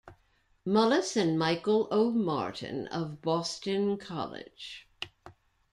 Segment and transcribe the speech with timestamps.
[0.65, 2.09] Mullis and Michael O.
[2.09, 4.89] Martin of Boston College.